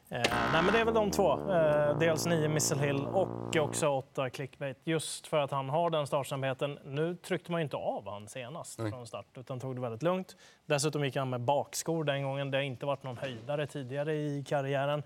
Eh, 0.09 0.21
nej, 0.53 0.63
men 0.63 0.73
det 0.73 0.79
är 0.79 0.85
väl 0.85 0.93
de 0.93 1.11
två. 1.11 1.51
Eh, 1.51 1.97
dels 1.99 2.25
9 2.25 2.49
Missile 2.49 2.81
Hill 2.81 3.05
och 3.05 3.55
också 3.55 3.87
8 3.87 4.29
Clickbait. 4.29 4.77
Just 4.83 5.27
för 5.27 5.37
att 5.37 5.51
han 5.51 5.69
har 5.69 5.89
den 5.89 6.07
startsnabbheten. 6.07 6.79
Nu 6.85 7.15
tryckte 7.15 7.51
man 7.51 7.61
inte 7.61 7.77
av 7.77 8.09
han 8.09 8.27
senast 8.27 8.79
Nej. 8.79 8.91
från 8.91 9.07
start 9.07 9.25
utan 9.35 9.59
tog 9.59 9.75
det 9.75 9.81
väldigt 9.81 10.03
lugnt. 10.03 10.35
Dessutom 10.65 11.05
gick 11.05 11.15
han 11.15 11.29
med 11.29 11.41
bakskor 11.41 12.03
den 12.03 12.23
gången. 12.23 12.51
Det 12.51 12.57
har 12.57 12.63
inte 12.63 12.85
varit 12.85 13.03
någon 13.03 13.17
höjdare 13.17 13.67
tidigare 13.67 14.13
i 14.13 14.43
karriären. 14.47 15.03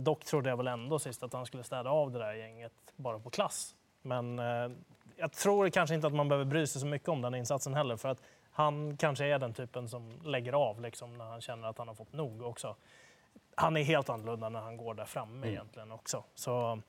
Dock 0.00 0.24
trodde 0.24 0.50
jag 0.50 0.56
väl 0.56 0.66
ändå 0.66 0.98
sist 0.98 1.22
att 1.22 1.32
han 1.32 1.46
skulle 1.46 1.64
städa 1.64 1.90
av 1.90 2.10
det 2.10 2.18
där 2.18 2.32
gänget 2.32 2.72
bara 2.96 3.18
på 3.18 3.30
klass. 3.30 3.74
Men 4.02 4.38
eh, 4.38 4.70
jag 5.16 5.32
tror 5.32 5.68
kanske 5.68 5.94
inte 5.94 6.06
att 6.06 6.14
man 6.14 6.28
behöver 6.28 6.44
bry 6.44 6.66
sig 6.66 6.80
så 6.80 6.86
mycket 6.86 7.08
om 7.08 7.22
den 7.22 7.34
insatsen 7.34 7.74
heller. 7.74 7.96
För 7.96 8.08
att 8.08 8.22
han 8.50 8.96
kanske 8.96 9.24
är 9.24 9.38
den 9.38 9.54
typen 9.54 9.88
som 9.88 10.20
lägger 10.24 10.52
av 10.52 10.80
liksom, 10.80 11.18
när 11.18 11.24
han 11.24 11.40
känner 11.40 11.68
att 11.68 11.78
han 11.78 11.88
har 11.88 11.94
fått 11.94 12.12
nog 12.12 12.42
också. 12.42 12.76
Han 13.54 13.76
är 13.76 13.82
helt 13.82 14.08
annorlunda 14.08 14.48
när 14.48 14.60
han 14.60 14.76
går 14.76 14.94
där 14.94 15.04
framme 15.04 15.36
mm. 15.36 15.48
egentligen 15.48 15.92
också. 15.92 16.24
Så 16.34 16.80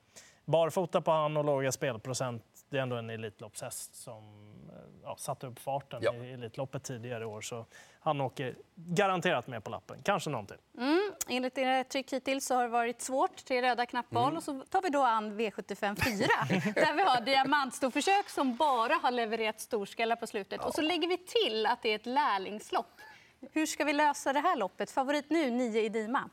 barfota 0.44 1.00
på 1.00 1.10
han 1.10 1.36
och 1.36 1.44
låga 1.44 1.72
spelprocent. 1.72 2.44
Det 2.68 2.78
är 2.78 2.82
ändå 2.82 2.96
en 2.96 3.10
Elitloppshäst 3.10 3.94
som 3.94 4.51
ja, 5.04 5.16
satte 5.16 5.46
upp 5.46 5.58
farten 5.58 6.00
ja. 6.02 6.14
i 6.14 6.32
Elitloppet 6.32 6.82
tidigare 6.82 7.22
i 7.22 7.26
år. 7.26 7.40
Så 7.40 7.66
han 8.00 8.20
åker 8.20 8.56
garanterat 8.74 9.46
med 9.46 9.64
på 9.64 9.70
lappen. 9.70 9.98
Kanske 10.02 10.30
någon 10.30 10.46
till. 10.46 10.56
Mm. 10.78 11.12
Enligt 11.28 11.58
era 11.58 11.84
tryck 11.84 12.12
hittills 12.12 12.46
så 12.46 12.54
har 12.54 12.62
det 12.62 12.68
varit 12.68 13.02
svårt. 13.02 13.44
Tre 13.44 13.62
röda 13.62 13.86
knappval. 13.86 14.24
Mm. 14.24 14.36
Och 14.36 14.42
så 14.42 14.60
tar 14.60 14.82
vi 14.82 14.88
då 14.88 15.02
an 15.02 15.40
V75 15.40 15.96
4 16.04 16.72
där 16.74 16.94
vi 16.94 17.02
har 17.02 17.20
diamantstorförsök 17.20 18.28
som 18.28 18.56
bara 18.56 18.94
har 18.94 19.10
levererat 19.10 19.60
storskallar 19.60 20.16
på 20.16 20.26
slutet. 20.26 20.58
Ja. 20.62 20.68
Och 20.68 20.74
så 20.74 20.82
lägger 20.82 21.08
vi 21.08 21.18
till 21.18 21.66
att 21.66 21.82
det 21.82 21.88
är 21.88 21.94
ett 21.94 22.06
lärlingslopp. 22.06 23.00
Hur 23.52 23.66
ska 23.66 23.84
vi 23.84 23.92
lösa 23.92 24.32
det 24.32 24.40
här 24.40 24.56
loppet? 24.56 24.90
Favorit 24.90 25.30
nu, 25.30 25.50
9 25.50 25.82
i 25.82 25.88
Dima. 25.88 26.30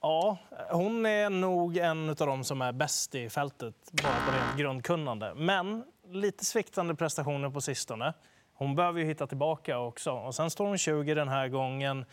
Ja, 0.00 0.38
hon 0.70 1.06
är 1.06 1.30
nog 1.30 1.76
en 1.76 2.08
av 2.08 2.16
de 2.16 2.44
som 2.44 2.62
är 2.62 2.72
bäst 2.72 3.14
i 3.14 3.30
fältet, 3.30 3.74
bara 4.02 4.26
på 4.26 4.32
rent 4.36 4.58
grundkunnande. 4.58 5.34
Men 5.34 5.84
lite 6.14 6.44
sviktande 6.44 6.94
prestationer 6.94 7.50
på 7.50 7.60
sistone. 7.60 8.14
Hon 8.54 8.74
behöver 8.74 9.00
ju 9.00 9.06
hitta 9.06 9.26
tillbaka 9.26 9.78
också. 9.78 10.12
Och 10.12 10.34
sen 10.34 10.50
står 10.50 10.66
hon 10.66 10.78
20 10.78 11.14
den 11.14 11.28
här 11.28 11.48
gången. 11.48 12.04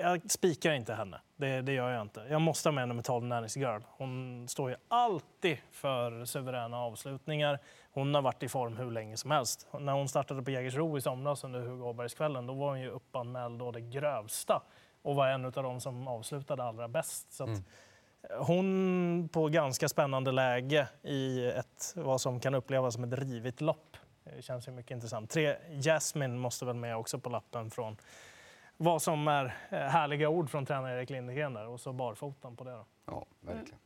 Jag 0.00 0.30
spikar 0.30 0.72
inte 0.72 0.94
henne. 0.94 1.20
Det, 1.36 1.62
det 1.62 1.72
gör 1.72 1.90
jag 1.90 2.02
inte. 2.02 2.26
Jag 2.30 2.40
måste 2.40 2.68
ha 2.68 2.72
med 2.72 2.88
nummer 2.88 3.02
12, 3.02 3.24
Nanny's 3.24 3.58
Girl. 3.58 3.80
Hon 3.88 4.46
står 4.48 4.70
ju 4.70 4.76
alltid 4.88 5.58
för 5.70 6.24
suveräna 6.24 6.78
avslutningar. 6.78 7.58
Hon 7.92 8.14
har 8.14 8.22
varit 8.22 8.42
i 8.42 8.48
form 8.48 8.76
hur 8.76 8.90
länge 8.90 9.16
som 9.16 9.30
helst. 9.30 9.66
När 9.80 9.92
hon 9.92 10.08
startade 10.08 10.42
på 10.42 10.50
Jägersro 10.50 10.98
i 10.98 11.00
somras 11.00 11.44
under 11.44 11.60
Hugo 11.60 11.84
Åbergskvällen, 11.84 12.46
då 12.46 12.54
var 12.54 12.68
hon 12.68 12.80
ju 12.80 12.90
uppanmäld 12.90 13.62
å 13.62 13.72
det 13.72 13.80
grövsta 13.80 14.62
och 15.02 15.14
var 15.14 15.28
en 15.28 15.44
av 15.44 15.52
de 15.52 15.80
som 15.80 16.08
avslutade 16.08 16.64
allra 16.64 16.88
bäst. 16.88 17.32
Så 17.32 17.44
mm. 17.44 17.64
Hon 18.38 19.28
på 19.32 19.48
ganska 19.48 19.88
spännande 19.88 20.32
läge 20.32 20.88
i 21.02 21.46
ett, 21.46 21.92
vad 21.96 22.20
som 22.20 22.40
kan 22.40 22.54
upplevas 22.54 22.94
som 22.94 23.04
ett 23.04 23.18
rivigt 23.18 23.60
lopp. 23.60 23.96
Eh, 24.24 24.32
det 24.36 24.42
känns 24.42 24.68
ju 24.68 24.72
mycket 24.72 24.90
intressant. 24.90 25.30
Tre 25.30 25.56
Jasmine 25.82 26.38
måste 26.38 26.64
väl 26.64 26.76
med 26.76 26.96
också 26.96 27.18
på 27.18 27.30
lappen 27.30 27.70
från 27.70 27.96
vad 28.76 29.02
som 29.02 29.28
är 29.28 29.44
eh, 29.70 29.78
härliga 29.78 30.28
ord 30.28 30.50
från 30.50 30.66
tränare 30.66 30.98
Erik 30.98 31.10
Lindegren 31.10 31.54
där 31.54 31.66
och 31.68 31.80
så 31.80 31.92
barfotan 31.92 32.56
på 32.56 32.64
det. 32.64 32.70
Då. 32.70 32.84
Ja, 33.06 33.26
verkligen. 33.40 33.78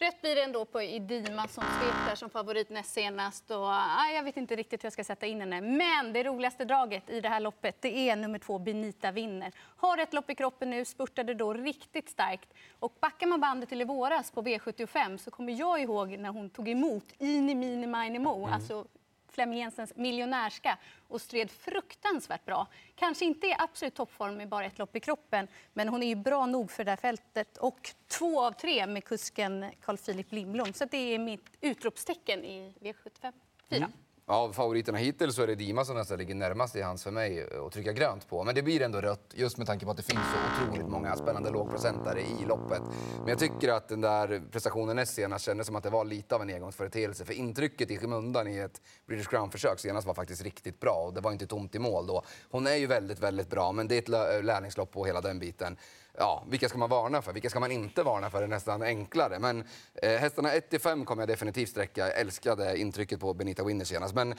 Rätt 0.00 0.20
blir 0.20 0.34
det 0.34 0.42
ändå 0.42 0.64
på 0.64 0.82
Idima 0.82 1.48
som 1.48 1.64
svepte 1.64 2.16
som 2.16 2.30
favorit 2.30 2.70
näst 2.70 2.92
senast. 2.92 3.50
Och, 3.50 3.66
ah, 3.66 4.10
jag 4.14 4.22
vet 4.22 4.36
inte 4.36 4.56
riktigt 4.56 4.82
hur 4.82 4.86
jag 4.86 4.92
ska 4.92 5.04
sätta 5.04 5.26
in 5.26 5.40
henne. 5.40 5.60
Men 5.60 6.12
det 6.12 6.22
roligaste 6.22 6.64
draget 6.64 7.10
i 7.10 7.20
det 7.20 7.28
här 7.28 7.40
loppet 7.40 7.76
det 7.80 8.08
är 8.08 8.16
nummer 8.16 8.38
två, 8.38 8.58
Benita 8.58 9.12
vinner. 9.12 9.52
Har 9.76 9.98
ett 9.98 10.12
lopp 10.12 10.30
i 10.30 10.34
kroppen 10.34 10.70
nu, 10.70 10.84
spurtade 10.84 11.34
då 11.34 11.52
riktigt 11.52 12.08
starkt. 12.08 12.48
Och 12.78 12.92
backar 13.00 13.26
man 13.26 13.40
bandet 13.40 13.68
till 13.68 13.80
i 13.80 13.84
våras 13.84 14.30
på 14.30 14.42
V75 14.42 15.16
så 15.16 15.30
kommer 15.30 15.52
jag 15.52 15.80
ihåg 15.80 16.18
när 16.18 16.30
hon 16.30 16.50
tog 16.50 16.68
emot 16.68 17.04
Ini 17.18 17.54
Mini 17.54 17.86
Mini 17.86 18.18
Mo. 18.18 18.38
Mm. 18.38 18.52
Alltså 18.52 18.84
Flemming 19.32 19.58
Jensens 19.58 19.96
miljonärska 19.96 20.78
och 21.08 21.20
stred 21.20 21.50
fruktansvärt 21.50 22.44
bra. 22.44 22.66
Kanske 22.94 23.24
inte 23.24 23.46
i 23.46 23.54
absolut 23.58 23.94
toppform 23.94 24.36
med 24.36 24.48
bara 24.48 24.64
ett 24.64 24.78
lopp 24.78 24.96
i 24.96 25.00
kroppen, 25.00 25.48
men 25.72 25.88
hon 25.88 26.02
är 26.02 26.06
ju 26.06 26.14
bra 26.14 26.46
nog 26.46 26.70
för 26.70 26.84
det 26.84 26.90
här 26.90 26.96
fältet. 26.96 27.56
Och 27.56 27.90
två 28.08 28.44
av 28.44 28.52
tre 28.52 28.86
med 28.86 29.04
kusken 29.04 29.66
Carl 29.80 29.96
Philip 29.96 30.32
Lindblom. 30.32 30.72
Så 30.72 30.84
det 30.84 31.14
är 31.14 31.18
mitt 31.18 31.56
utropstecken 31.60 32.44
i 32.44 32.74
V75 32.80 33.32
4. 33.68 33.90
Av 34.30 34.52
favoriterna 34.52 34.98
hittills 34.98 35.34
så 35.34 35.42
är 35.42 35.46
det 35.46 35.54
Dima 35.54 35.84
som 35.84 35.96
nästan 35.96 36.18
ligger 36.18 36.34
närmast 36.34 36.76
i 36.76 36.82
hands 36.82 37.04
för 37.04 37.10
mig 37.10 37.46
eh, 37.52 37.64
att 37.64 37.72
trycka 37.72 37.92
grönt 37.92 38.28
på. 38.28 38.44
Men 38.44 38.54
det 38.54 38.62
blir 38.62 38.82
ändå 38.82 39.00
rött 39.00 39.32
just 39.34 39.58
med 39.58 39.66
tanke 39.66 39.84
på 39.84 39.90
att 39.90 39.96
det 39.96 40.02
finns 40.02 40.20
så 40.20 40.64
otroligt 40.64 40.88
många 40.88 41.16
spännande 41.16 41.50
lågprocentare 41.50 42.20
i 42.20 42.44
loppet. 42.48 42.82
Men 43.18 43.28
jag 43.28 43.38
tycker 43.38 43.68
att 43.68 43.88
den 43.88 44.00
där 44.00 44.42
prestationen 44.50 44.96
näst 44.96 45.14
senast 45.14 45.44
kändes 45.44 45.66
som 45.66 45.76
att 45.76 45.82
det 45.82 45.90
var 45.90 46.04
lite 46.04 46.34
av 46.34 46.42
en 46.42 46.50
engångsföreteelse. 46.50 47.24
För 47.24 47.32
intrycket 47.32 47.90
i 47.90 47.98
skymundan 47.98 48.48
i 48.48 48.58
ett 48.58 48.80
British 49.06 49.28
Crown-försök 49.28 49.80
senast 49.80 50.06
var 50.06 50.14
faktiskt 50.14 50.42
riktigt 50.42 50.80
bra 50.80 51.04
och 51.06 51.14
det 51.14 51.20
var 51.20 51.32
inte 51.32 51.46
tomt 51.46 51.74
i 51.74 51.78
mål 51.78 52.06
då. 52.06 52.22
Hon 52.50 52.66
är 52.66 52.76
ju 52.76 52.86
väldigt, 52.86 53.18
väldigt 53.18 53.50
bra, 53.50 53.72
men 53.72 53.88
det 53.88 53.94
är 53.94 53.98
ett 53.98 54.36
eh, 54.36 54.42
lärlingslopp 54.42 54.92
på 54.92 55.04
hela 55.04 55.20
den 55.20 55.38
biten 55.38 55.76
ja, 56.18 56.44
vilka 56.48 56.68
ska 56.68 56.78
man 56.78 56.90
varna 56.90 57.22
för? 57.22 57.32
Vilka 57.32 57.50
ska 57.50 57.60
man 57.60 57.72
inte 57.72 58.02
varna 58.02 58.30
för? 58.30 58.38
Det 58.38 58.46
är 58.46 58.48
nästan 58.48 58.82
enklare. 58.82 59.38
Men 59.38 59.64
eh, 59.94 60.10
hästarna 60.10 60.48
1-5 60.48 61.04
kommer 61.04 61.22
jag 61.22 61.28
definitivt 61.28 61.68
sträcka. 61.68 62.08
Jag 62.08 62.18
älskade 62.18 62.78
intrycket 62.78 63.20
på 63.20 63.34
Benita 63.34 63.64
Winner 63.64 63.84
senast. 63.84 64.14
Men 64.14 64.32
eh, 64.32 64.36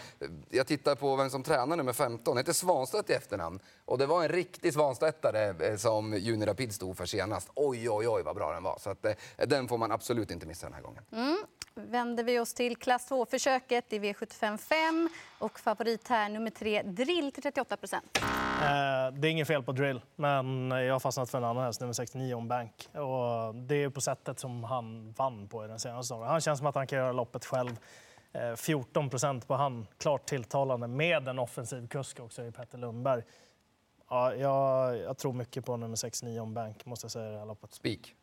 jag 0.49 0.67
tittar 0.67 0.95
på 0.95 1.15
vem 1.15 1.29
som 1.29 1.43
tränar 1.43 1.77
nummer 1.77 1.93
15. 1.93 2.37
heter 2.37 2.53
Svanstedt 2.53 3.09
i 3.09 3.13
efternamn. 3.13 3.59
Och 3.85 3.97
det 3.97 4.05
var 4.05 4.23
en 4.23 4.29
riktig 4.29 4.73
Svanstedtare 4.73 5.67
eh, 5.67 5.75
som 5.77 6.13
Junior 6.13 6.47
Rapid 6.47 6.73
stod 6.73 6.97
för 6.97 7.05
senast. 7.05 7.49
Oj, 7.55 7.89
oj, 7.89 8.07
oj 8.07 8.23
vad 8.23 8.35
bra 8.35 8.53
den 8.53 8.63
var. 8.63 8.77
Så 8.79 8.89
att, 8.89 9.05
eh, 9.05 9.13
den 9.37 9.67
får 9.67 9.77
man 9.77 9.91
absolut 9.91 10.31
inte 10.31 10.45
missa 10.45 10.65
den 10.65 10.73
här 10.73 10.81
gången. 10.81 11.03
Mm 11.11 11.37
vänder 11.73 12.23
vi 12.23 12.39
oss 12.39 12.53
till 12.53 12.75
klass 12.75 13.11
2-försöket 13.11 13.93
i 13.93 13.99
V75 13.99 14.57
5 14.57 15.09
och 15.39 15.59
favorit 15.59 16.07
här 16.07 16.29
nummer 16.29 16.49
3, 16.49 16.81
Drill 16.83 17.31
till 17.31 17.43
38 17.43 17.77
procent. 17.77 18.19
Eh, 18.61 19.13
det 19.13 19.27
är 19.27 19.31
inget 19.31 19.47
fel 19.47 19.63
på 19.63 19.71
drill, 19.71 20.01
men 20.15 20.71
jag 20.71 20.93
har 20.93 20.99
fastnat 20.99 21.29
för 21.29 21.37
en 21.37 21.43
annan 21.43 21.63
häst, 21.63 21.81
nummer 21.81 21.93
69, 21.93 22.33
om 22.33 22.47
bank. 22.47 22.89
Och 22.93 23.55
det 23.55 23.75
är 23.75 23.89
på 23.89 24.01
sättet 24.01 24.39
som 24.39 24.63
han 24.63 25.11
vann 25.11 25.47
på 25.47 25.65
i 25.65 25.67
den 25.67 25.79
senaste 25.79 26.13
dagen. 26.13 26.27
Han 26.27 26.41
känns 26.41 26.57
som 26.57 26.67
att 26.67 26.75
han 26.75 26.87
kan 26.87 26.99
göra 26.99 27.11
loppet 27.11 27.45
själv. 27.45 27.79
Eh, 28.33 28.55
14 28.55 29.09
procent 29.09 29.47
på 29.47 29.53
han, 29.53 29.87
klart 29.97 30.25
tilltalande 30.25 30.87
med 30.87 31.27
en 31.27 31.39
offensiv 31.39 31.87
kusk 31.87 32.19
också 32.19 32.43
i 32.43 32.51
Petter 32.51 32.77
Lundberg. 32.77 33.23
Ja, 34.09 34.35
jag, 34.35 34.97
jag 34.97 35.17
tror 35.17 35.33
mycket 35.33 35.65
på 35.65 35.77
nummer 35.77 35.95
69 35.95 36.39
om 36.39 36.53
bank, 36.53 36.85
måste 36.85 37.05
jag 37.05 37.11
säga 37.11 37.29
i 37.29 37.31
det 37.31 37.39
här 37.39 37.45
loppet. 37.45 37.73
Spik. 37.73 38.15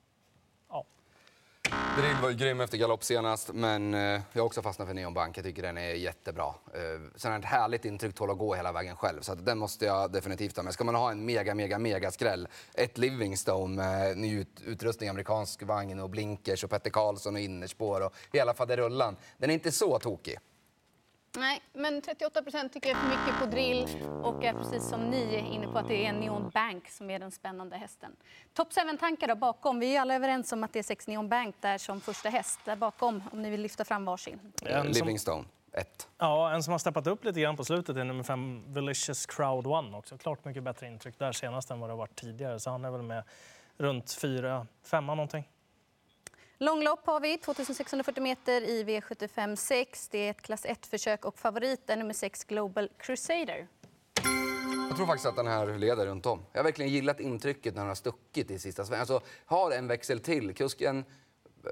Drill 1.96 2.16
var 2.22 2.30
ju 2.30 2.36
grym 2.36 2.60
efter 2.60 2.78
galopp 2.78 3.04
senast, 3.04 3.50
men 3.54 3.94
eh, 3.94 4.00
jag 4.00 4.42
har 4.42 4.46
också 4.46 4.62
fastnat 4.62 4.88
för 4.88 4.94
Neon 4.94 5.14
Bank. 5.14 5.38
Jag 5.38 5.44
tycker 5.44 5.62
den 5.62 5.78
är 5.78 5.94
jättebra. 5.94 6.54
Eh, 6.74 6.80
Sen 7.16 7.32
är 7.32 7.38
det 7.38 7.44
ett 7.44 7.50
härligt 7.50 7.84
intryck 7.84 8.14
tål 8.14 8.30
att 8.30 8.38
gå 8.38 8.54
hela 8.54 8.72
vägen 8.72 8.96
själv, 8.96 9.20
så 9.20 9.32
att 9.32 9.46
den 9.46 9.58
måste 9.58 9.84
jag 9.84 10.12
definitivt 10.12 10.56
ha 10.56 10.62
med. 10.62 10.72
Ska 10.74 10.84
man 10.84 10.94
ha 10.94 11.10
en 11.10 11.24
mega, 11.24 11.54
mega, 11.54 11.78
mega 11.78 12.10
skräll, 12.10 12.48
ett 12.74 12.98
Livingstone 12.98 13.76
med 13.76 14.18
ny 14.18 14.46
utrustning, 14.64 15.08
amerikansk 15.08 15.62
vagn 15.62 16.00
och 16.00 16.10
blinkers 16.10 16.64
och 16.64 16.70
Petter 16.70 16.90
Karlsson 16.90 17.34
och 17.34 17.40
innerspår 17.40 18.00
och 18.00 18.14
hela 18.32 18.54
faderullan. 18.54 19.16
Den 19.38 19.50
är 19.50 19.54
inte 19.54 19.72
så 19.72 19.98
tokig. 19.98 20.38
Nej, 21.36 21.62
men 21.72 22.02
38 22.02 22.42
procent 22.42 22.72
tycker 22.72 22.88
jag 22.88 22.98
är 22.98 23.02
för 23.02 23.08
mycket 23.08 23.40
på 23.40 23.46
drill 23.46 24.02
och 24.22 24.44
är 24.44 24.52
precis 24.52 24.88
som 24.88 25.00
ni 25.10 25.34
är 25.34 25.54
inne 25.54 25.66
på 25.66 25.78
att 25.78 25.88
det 25.88 26.06
är 26.06 26.12
Neon 26.12 26.50
Bank 26.50 26.88
som 26.88 27.10
är 27.10 27.18
den 27.18 27.30
spännande 27.30 27.76
hästen. 27.76 28.16
Top 28.54 28.72
7-tankar 28.72 29.28
då 29.28 29.34
bakom. 29.34 29.78
Vi 29.78 29.96
är 29.96 30.00
alla 30.00 30.14
överens 30.14 30.52
om 30.52 30.64
att 30.64 30.72
det 30.72 30.78
är 30.78 30.82
6 30.82 31.06
Neon 31.06 31.28
Bank 31.28 31.56
där 31.60 31.78
som 31.78 32.00
första 32.00 32.28
häst. 32.28 32.60
Där 32.64 32.76
bakom, 32.76 33.22
om 33.32 33.42
ni 33.42 33.50
vill 33.50 33.60
lyfta 33.60 33.84
fram 33.84 34.04
varsin. 34.04 34.40
En 34.62 34.82
som... 34.82 34.92
Livingstone. 34.92 35.44
Ett. 35.72 36.08
Ja, 36.18 36.52
en 36.54 36.62
som 36.62 36.72
har 36.72 36.78
steppat 36.78 37.06
upp 37.06 37.24
lite 37.24 37.40
grann 37.40 37.56
på 37.56 37.64
slutet 37.64 37.96
är 37.96 38.04
nummer 38.04 38.22
fem, 38.22 38.64
Delicious 38.66 39.26
Crowd 39.26 39.66
One. 39.66 39.96
Också. 39.96 40.18
Klart 40.18 40.44
mycket 40.44 40.62
bättre 40.62 40.86
intryck 40.86 41.18
där 41.18 41.32
senast 41.32 41.70
än 41.70 41.80
vad 41.80 41.88
det 41.88 41.92
har 41.92 41.98
varit 41.98 42.16
tidigare. 42.16 42.60
Så 42.60 42.70
han 42.70 42.84
är 42.84 42.90
väl 42.90 43.02
med 43.02 43.24
runt 43.76 44.12
fyra, 44.12 44.66
femma 44.82 45.14
någonting. 45.14 45.48
Långlopp 46.60 47.06
har 47.06 47.20
vi, 47.20 47.38
2640 47.38 48.22
meter 48.22 48.62
i 48.62 48.84
V75 48.84 49.56
6. 49.56 50.08
Det 50.08 50.18
är 50.18 50.30
ett 50.30 50.42
klass 50.42 50.64
1-försök 50.64 51.24
och 51.24 51.38
favorit 51.38 51.90
är 51.90 51.96
nummer 51.96 52.14
6 52.14 52.44
Global 52.44 52.90
Crusader. 52.98 53.68
Jag 54.88 54.96
tror 54.96 55.06
faktiskt 55.06 55.26
att 55.26 55.36
den 55.36 55.46
här 55.46 55.78
leder 55.78 56.06
runt 56.06 56.26
om. 56.26 56.44
Jag 56.52 56.58
har 56.58 56.64
verkligen 56.64 56.90
gillat 56.90 57.20
intrycket 57.20 57.74
när 57.74 57.80
den 57.82 57.88
har 57.88 57.94
stuckit 57.94 58.50
i 58.50 58.58
sista 58.58 58.84
svängen. 58.84 59.00
Alltså, 59.00 59.20
har 59.44 59.70
en 59.70 59.86
växel 59.86 60.20
till. 60.20 60.54
Kusken 60.54 61.04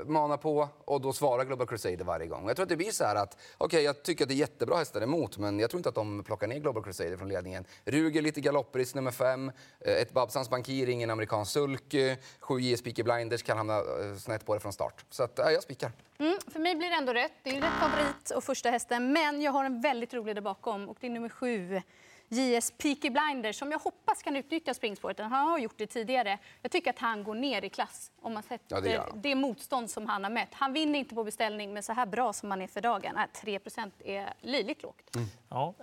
manar 0.05 0.37
på 0.37 0.69
och 0.85 1.01
då 1.01 1.13
svarar 1.13 1.45
Global 1.45 1.67
Crusader 1.67 2.05
varje 2.05 2.27
gång. 2.27 2.47
Jag 2.47 2.57
tror 2.57 2.65
att 2.65 2.69
det 2.69 2.77
blir 2.77 2.91
så 2.91 3.05
här 3.05 3.17
att, 3.17 3.37
okej 3.59 3.67
okay, 3.67 3.83
jag 3.83 4.03
tycker 4.03 4.25
att 4.25 4.29
det 4.29 4.35
är 4.35 4.37
jättebra 4.37 4.77
hästar 4.77 5.01
emot 5.01 5.39
men 5.39 5.59
jag 5.59 5.71
tror 5.71 5.79
inte 5.79 5.89
att 5.89 5.95
de 5.95 6.25
plockar 6.25 6.47
ner 6.47 6.59
Global 6.59 6.83
Crusader 6.83 7.17
från 7.17 7.29
ledningen. 7.29 7.65
Ruger 7.85 8.23
lite 8.23 8.41
galopprisk 8.41 8.95
nummer 8.95 9.11
fem, 9.11 9.53
eh, 9.81 9.95
ett 9.95 10.13
Babsans 10.13 10.51
Bankir, 10.51 10.89
ingen 10.89 11.11
amerikansk 11.11 11.53
sulk, 11.53 11.95
sju 12.41 12.61
JS 12.61 12.83
Peaky 12.83 13.03
Blinders 13.03 13.43
kan 13.43 13.57
hamna 13.57 13.77
eh, 13.77 14.17
snett 14.19 14.47
på 14.47 14.55
det 14.55 14.61
från 14.61 14.73
start. 14.73 15.05
Så 15.11 15.23
att, 15.23 15.33
ja, 15.37 15.51
jag 15.51 15.63
spikar. 15.63 15.93
Mm, 16.19 16.39
för 16.53 16.61
mig 16.61 16.77
blir 16.77 16.89
det 16.89 16.97
ändå 16.97 17.13
rätt. 17.13 17.33
Det 17.43 17.51
är 17.51 17.61
rätt 17.61 17.81
favorit 17.81 18.31
och 18.31 18.45
första 18.45 18.71
hästen 18.71 19.13
men 19.13 19.43
jag 19.43 19.53
har 19.53 19.65
en 19.65 19.81
väldigt 19.81 20.15
rolig 20.15 20.35
där 20.35 20.43
bakom 20.43 20.89
och 20.89 20.97
det 21.01 21.07
är 21.07 21.11
nummer 21.11 21.29
sju 21.29 21.83
JS 22.29 22.71
Peaky 22.71 23.11
Blinders 23.11 23.59
som 23.59 23.71
jag 23.73 23.79
hoppas 23.79 24.23
kan 24.23 24.37
utnyttja 24.37 24.75
springspåret. 24.75 25.19
Han 25.19 25.33
har 25.33 25.59
gjort 25.59 25.79
det 25.79 25.87
tidigare. 25.87 26.39
Jag 26.63 26.73
tycker 26.73 26.91
att 26.91 26.99
han 26.99 27.25
går 27.25 27.35
ner 27.35 27.65
i 27.65 27.69
klass 27.69 28.11
om 28.21 28.35
man 28.35 28.43
sett 28.43 28.63
ja, 28.69 28.81
det, 28.81 29.03
det, 29.15 29.35
motstånd 29.35 29.91
som 29.91 30.07
han 30.07 30.25
har 30.25 30.31
mött. 30.31 30.49
Han 30.53 30.73
vinner 30.73 30.99
inte 30.99 31.15
på 31.15 31.25
beställning, 31.25 31.73
men 31.73 31.83
så 31.83 31.93
här 31.93 32.07
bra 32.07 32.33
som 32.33 32.51
han 32.51 32.63
är 32.63 32.67
för 32.67 32.81
dagen, 32.81 33.19
3% 33.45 33.91
är 34.05 34.35
löjligt 34.41 34.83
lågt. 34.83 35.17
Mm. 35.17 35.29
Ja. 35.49 35.75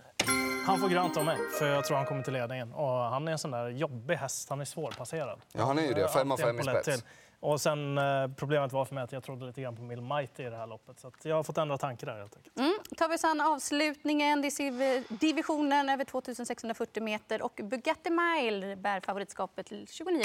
Han 0.66 0.80
får 0.80 0.90
grönt 0.90 1.18
av 1.18 1.26
mig, 1.26 1.38
för 1.60 1.68
jag 1.68 1.86
tror 1.86 1.98
han 1.98 2.06
kommer 2.06 2.24
till 2.24 2.34
ledningen. 2.34 2.74
Och 2.74 2.90
han 2.90 3.28
är 3.28 3.32
en 3.32 3.38
sån 3.38 3.52
där 3.52 3.70
jobbig 3.70 4.16
häst, 4.16 4.50
han 4.50 4.62
är 4.62 4.66
svårpasserad. 4.66 5.42
Ja, 5.52 5.64
han 5.64 5.80
är 5.80 5.84
ju 5.84 5.94
det. 5.94 6.08
Fem 6.08 6.32
av 6.32 6.38
fem 6.38 6.60
i 6.60 6.64
spets. 6.64 7.04
Och 7.44 7.62
sen 7.62 7.98
eh, 7.98 8.28
problemet 8.36 8.74
var 8.74 8.86
för 8.86 8.96
mig 8.96 9.04
att 9.04 9.12
jag 9.12 9.24
trodde 9.24 9.46
lite 9.46 9.62
grann 9.62 9.76
på 9.76 9.82
Mill 9.82 10.02
Mighty 10.02 10.44
i 10.44 10.50
det 10.50 10.58
här 10.58 10.68
loppet. 10.68 11.00
Så 11.00 11.12
jag 11.24 11.36
har 11.36 11.44
fått 11.44 11.58
ändra 11.58 11.78
tankar 11.78 12.08
där 12.08 12.20
helt 12.20 12.36
enkelt. 12.38 12.60
Mm. 12.60 12.74
Tar 12.98 13.10
vi 13.10 13.18
sedan 13.18 13.42
avslutningen, 13.42 14.42
det 14.42 14.48
är 14.48 15.14
divisionen 15.20 15.90
över 15.90 16.04
2640 16.04 17.04
meter 17.04 17.42
och 17.42 17.60
Bugatti 17.64 18.10
Mile 18.10 18.76
bär 18.76 19.00
favoritskapet 19.00 19.66
till 19.66 19.88
29 19.88 20.24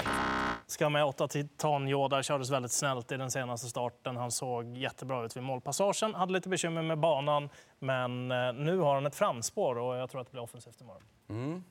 Ska 0.67 0.89
med 0.89 1.05
åtta 1.05 1.29
Titan 1.29 1.89
Yoda 1.89 2.23
kördes 2.23 2.51
väldigt 2.51 2.73
snällt 2.73 3.13
i 3.13 3.17
den 3.17 3.31
senaste 3.31 3.67
starten. 3.67 4.17
Han 4.17 4.31
såg 4.31 4.77
jättebra 4.77 5.25
ut 5.25 5.37
vid 5.37 5.43
målpassagen. 5.43 6.15
Hade 6.15 6.33
lite 6.33 6.49
bekymmer 6.49 6.83
med 6.83 6.99
banan, 6.99 7.49
men 7.79 8.31
eh, 8.31 8.53
nu 8.53 8.79
har 8.79 8.95
han 8.95 9.07
ett 9.07 9.15
framspår 9.15 9.79
och 9.79 9.97
jag 9.97 10.11
tror 10.11 10.21
att 10.21 10.27
det 10.27 10.33
blir 10.33 10.43
offensivt 10.43 10.81
imorgon. 10.81 11.03
Mm. 11.29 11.63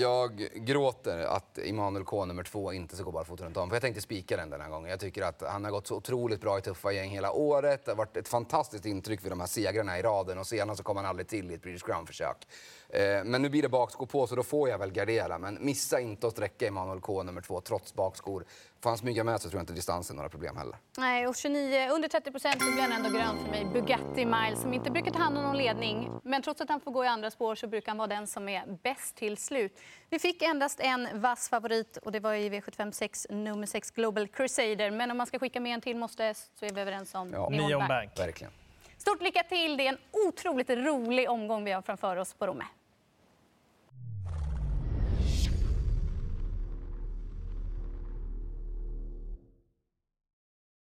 Jag 0.00 0.48
gråter 0.54 1.18
att 1.18 1.58
Emanuel 1.58 2.04
K 2.04 2.24
nummer 2.24 2.42
två 2.42 2.72
inte 2.72 2.96
ska 2.96 3.04
gå 3.04 3.10
barfota 3.10 3.44
runt 3.44 3.56
om. 3.56 3.68
För 3.68 3.76
jag 3.76 3.82
tänkte 3.82 4.00
spika 4.00 4.36
den 4.36 4.50
den 4.50 4.60
här 4.60 4.68
gången. 4.68 4.90
Jag 4.90 5.00
tycker 5.00 5.22
att 5.22 5.42
han 5.42 5.64
har 5.64 5.70
gått 5.70 5.86
så 5.86 5.96
otroligt 5.96 6.40
bra 6.40 6.58
i 6.58 6.62
tuffa 6.62 6.92
gäng 6.92 7.10
hela 7.10 7.32
året. 7.32 7.84
Det 7.84 7.90
har 7.90 7.96
varit 7.96 8.16
ett 8.16 8.28
fantastiskt 8.28 8.86
intryck 8.86 9.24
vid 9.24 9.32
de 9.32 9.40
här 9.40 9.46
segrarna 9.46 9.98
i 9.98 10.02
raden 10.02 10.38
och 10.38 10.46
senast 10.46 10.78
så 10.78 10.84
kom 10.84 10.96
han 10.96 11.06
aldrig 11.06 11.28
till 11.28 11.50
i 11.50 11.54
ett 11.54 11.62
British 11.62 11.86
Crown-försök. 11.86 12.36
Eh, 12.88 13.24
men 13.24 13.42
nu 13.42 13.48
blir 13.48 13.62
det 13.62 13.68
bakskor 13.68 14.06
på 14.06 14.26
så 14.26 14.36
då 14.36 14.42
får 14.42 14.68
jag 14.68 14.78
väl 14.78 14.90
gardera. 14.90 15.38
Men 15.38 15.58
missa 15.60 16.00
inte 16.00 16.26
att 16.26 16.32
sträcka 16.32 16.66
Emanuel 16.66 17.00
K 17.00 17.22
nummer 17.22 17.40
två 17.40 17.60
trots 17.60 17.94
bakskor. 17.94 18.44
Får 18.80 18.90
han 18.90 18.98
smyga 18.98 19.24
med 19.24 19.40
så 19.40 19.50
tror 19.50 19.58
jag 19.58 19.62
inte 19.62 19.72
distansen 19.72 20.16
några 20.16 20.28
problem 20.28 20.56
heller. 20.56 20.76
Nej, 20.98 21.26
och 21.26 21.36
29, 21.36 21.88
under 21.90 22.08
30 22.08 22.30
procent 22.30 22.62
så 22.62 22.72
blir 22.72 22.82
han 22.82 22.92
ändå 22.92 23.18
grön 23.18 23.38
för 23.44 23.50
mig. 23.50 23.64
Bugatti 23.64 24.24
Miles 24.24 24.60
som 24.60 24.74
inte 24.74 24.90
brukar 24.90 25.10
ta 25.10 25.18
hand 25.18 25.38
om 25.38 25.44
någon 25.44 25.56
ledning. 25.56 26.10
Men 26.24 26.42
trots 26.42 26.60
att 26.60 26.68
han 26.68 26.80
får 26.80 26.90
gå 26.90 27.04
i 27.04 27.08
andra 27.08 27.30
spår 27.30 27.54
så 27.54 27.66
brukar 27.66 27.88
han 27.88 27.98
vara 27.98 28.08
den 28.08 28.26
som 28.26 28.48
är 28.48 28.78
bäst 28.82 29.16
till 29.16 29.36
slut. 29.36 29.80
Vi 30.10 30.18
fick 30.18 30.42
endast 30.42 30.80
en 30.80 31.20
vass 31.20 31.48
favorit 31.48 31.96
och 31.96 32.12
det 32.12 32.20
var 32.20 32.34
i 32.34 32.50
V75 32.50 32.92
6, 32.92 33.26
nummer 33.30 33.66
6 33.66 33.90
Global 33.90 34.28
Crusader. 34.28 34.90
Men 34.90 35.10
om 35.10 35.16
man 35.16 35.26
ska 35.26 35.38
skicka 35.38 35.60
med 35.60 35.74
en 35.74 35.80
till 35.80 35.96
måste 35.96 36.34
så 36.34 36.66
är 36.66 36.72
vi 36.72 36.80
överens 36.80 37.14
om 37.14 37.32
ja. 37.32 37.48
Neon 37.48 37.88
Bank. 37.88 38.18
Verkligen. 38.18 38.52
Stort 38.98 39.22
lycka 39.22 39.42
till! 39.42 39.76
Det 39.76 39.86
är 39.86 39.88
en 39.88 39.98
otroligt 40.28 40.70
rolig 40.70 41.30
omgång 41.30 41.64
vi 41.64 41.72
har 41.72 41.82
framför 41.82 42.16
oss 42.16 42.34
på 42.34 42.46
Romme. 42.46 42.64